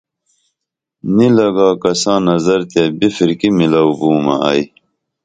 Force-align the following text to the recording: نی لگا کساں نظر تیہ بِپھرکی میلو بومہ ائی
نی 1.15 1.27
لگا 1.35 1.69
کساں 1.81 2.19
نظر 2.27 2.59
تیہ 2.71 2.83
بِپھرکی 2.97 3.49
میلو 3.57 3.83
بومہ 3.99 4.35
ائی 4.49 4.63